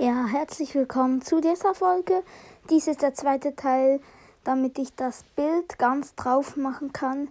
[0.00, 2.22] Ja, herzlich willkommen zu dieser Folge.
[2.70, 4.00] Dies ist der zweite Teil,
[4.44, 7.28] damit ich das Bild ganz drauf machen kann.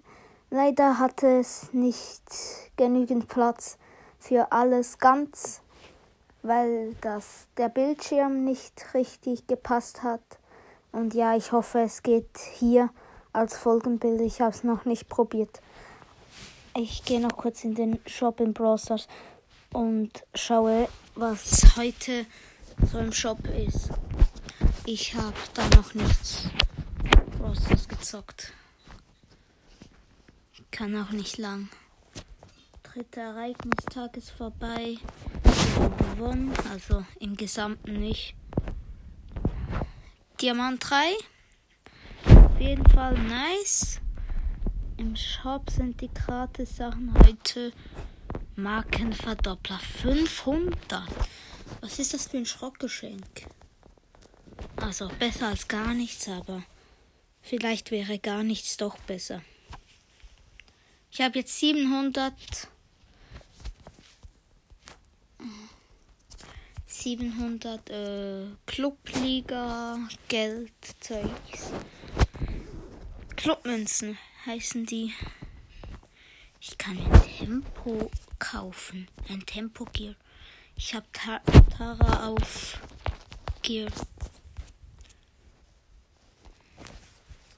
[0.52, 2.22] Leider hatte es nicht
[2.78, 3.80] genügend Platz
[4.20, 5.62] für alles ganz,
[6.44, 10.22] weil das der Bildschirm nicht richtig gepasst hat.
[10.92, 12.92] Und ja, ich hoffe, es geht hier
[13.34, 14.22] als Folgenbild.
[14.22, 15.60] Ich habe es noch nicht probiert.
[16.78, 19.00] Ich gehe noch kurz in den Shop im Browser
[19.74, 22.28] und schaue, was heute
[22.86, 23.90] so im Shop ist.
[24.86, 26.50] Ich habe da noch nichts
[27.38, 28.54] Großes gezockt.
[30.72, 31.70] Kann auch nicht lang.
[32.84, 34.98] Dritter Ereignistag ist vorbei.
[36.16, 38.36] Gewonnen, also im Gesamten nicht.
[40.42, 40.96] Diamant 3.
[42.46, 44.00] Auf jeden Fall nice.
[44.98, 47.72] Im Shop sind die gratis Sachen heute
[48.56, 51.04] Markenverdoppler 500.
[51.82, 53.48] Was ist das für ein Schrottgeschenk?
[54.78, 56.64] Also besser als gar nichts, aber
[57.42, 59.42] vielleicht wäre gar nichts doch besser.
[61.12, 62.34] Ich habe jetzt 700
[67.02, 71.72] 700 äh, Clubliga Geldzeugs.
[73.38, 75.14] Clubmünzen heißen die.
[76.60, 79.08] Ich kann ein Tempo kaufen.
[79.30, 80.16] Ein Tempo Gear.
[80.82, 81.42] Ich habe Ta
[81.78, 82.80] Tara auf
[83.62, 83.92] Gear.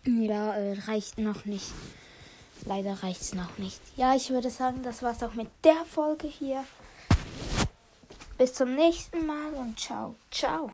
[0.05, 1.71] Ja, äh, reicht noch nicht.
[2.65, 3.79] Leider reicht es noch nicht.
[3.95, 6.65] Ja, ich würde sagen, das war's auch mit der Folge hier.
[8.39, 10.15] Bis zum nächsten Mal und ciao.
[10.31, 10.69] Ciao.